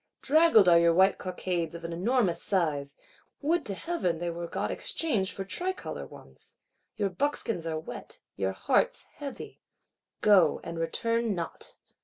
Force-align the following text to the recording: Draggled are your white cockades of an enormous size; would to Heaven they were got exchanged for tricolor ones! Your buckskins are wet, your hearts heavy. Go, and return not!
Draggled 0.23 0.67
are 0.67 0.79
your 0.79 0.95
white 0.95 1.19
cockades 1.19 1.75
of 1.75 1.83
an 1.83 1.93
enormous 1.93 2.41
size; 2.41 2.95
would 3.39 3.63
to 3.67 3.75
Heaven 3.75 4.17
they 4.17 4.31
were 4.31 4.47
got 4.47 4.71
exchanged 4.71 5.31
for 5.31 5.45
tricolor 5.45 6.07
ones! 6.07 6.57
Your 6.97 7.11
buckskins 7.11 7.67
are 7.67 7.77
wet, 7.77 8.19
your 8.35 8.53
hearts 8.53 9.03
heavy. 9.17 9.61
Go, 10.21 10.59
and 10.63 10.79
return 10.79 11.35
not! 11.35 11.75